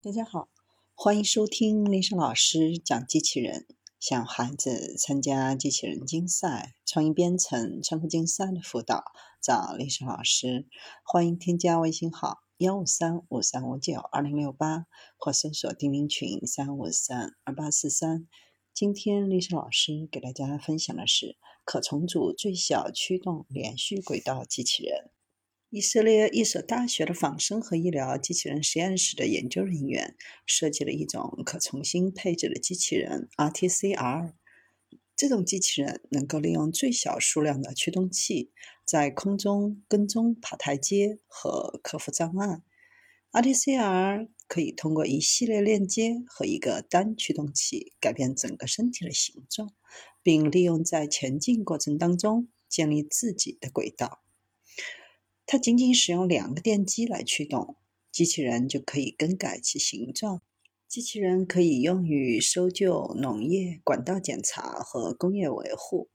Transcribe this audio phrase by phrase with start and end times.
[0.00, 0.48] 大家好，
[0.94, 3.66] 欢迎收听丽莎老师讲机器人。
[3.98, 9.02] 想孩子参加机器人竞赛、创意编程、创客竞赛的辅导，
[9.42, 10.68] 找丽莎老师。
[11.02, 18.28] 欢迎添加微信号幺五三五三五九二零六八，或搜索钉钉群三五三二八四三。
[18.72, 25.10] 今天丽莎老师给大家分享的是可重组最小驱动连续轨道机器人。
[25.70, 34.32] 以色列一所大学的仿生和医疗机器人实验室的研究人员设计了一种可重新配置的机器人 RTCR。
[35.14, 38.50] 这种机器人能够利用最小数量的驱动器，
[38.86, 42.62] 在空中跟踪、爬台阶和克服障碍。
[43.32, 49.74] RTCR 可以通过一系列链接和一个单驱动器改变整个身体的形状，
[50.22, 54.22] 并利用在前进过程当中建立自己的轨道。
[55.50, 57.76] 它仅仅使用两个电机来驱动，
[58.12, 60.42] 机器人就可以更改其形状。
[60.86, 66.10] 机器人可以用于搜救、农业、管道检查和工业维护。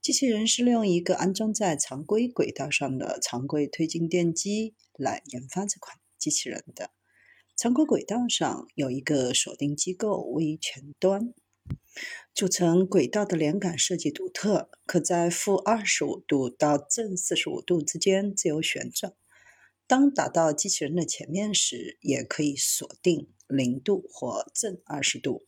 [0.00, 6.90] 机器人是利用一个安装在常规轨道上的常规推进电机来研发这款机器人的。
[7.56, 11.32] 常规轨道上有一个锁定机构位于前端。
[12.34, 19.12] 组成轨道的连杆设计独特，可在负二十五度到正四十五度之间自由旋转。
[19.86, 25.44] 当打到机器人的前面时，也可以锁定零度或正二十度。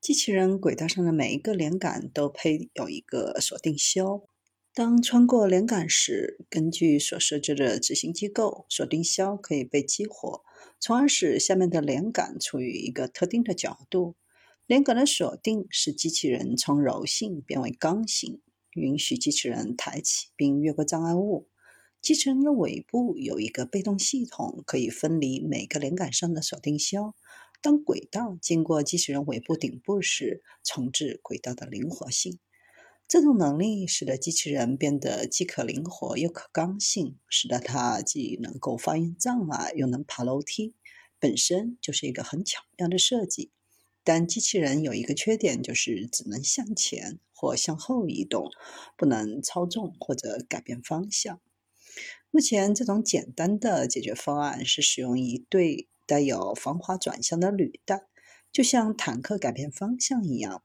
[0.00, 4.22] 机器人轨道上的每一个连杆都配有一个锁定销。
[4.72, 10.44] 当穿过连杆时，根据所设置的执行机构，锁定销可以被激活，
[10.78, 14.14] 从而使下面的连杆处于一个特定的角度。
[14.70, 18.40] 连杆的锁定使机器人从柔性变为刚性，
[18.74, 21.48] 允许机器人抬起并越过障碍物。
[22.00, 27.16] 机器人的尾部有一个被动系统，可以分离每个连杆上的锁定销。
[27.60, 32.38] 当轨道经过机器人尾部顶部时，重置轨道的灵活性。
[33.08, 40.76] 这种能力使得机器人变得既可灵活又可刚性，使得它既能够发现障碍又能爬楼梯，
[41.18, 43.50] 本身就是一个很巧妙的设计。
[44.02, 48.50] 但机器人有一个缺点，就是只能向前或向后移动，
[48.96, 51.40] 不能操纵或者改变方向。
[52.30, 58.02] 目前，这种简单的解决方案是使用一对带有防滑转向的履带，
[58.52, 60.62] 就像坦克改变方向一样。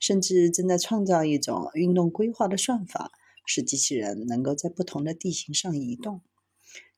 [0.00, 3.12] 甚至正在创造一种运动规划的算法，
[3.46, 6.20] 使机器人能够在不同的地形上移动。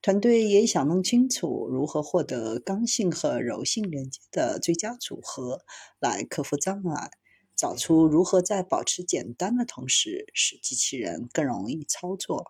[0.03, 5.61] 团队也想弄清楚如何获得刚性和柔性连接的最佳组合，
[5.99, 7.11] 来克服障碍，
[7.55, 12.47] 找出如何在保持简单的同时，使机器人更容易操作。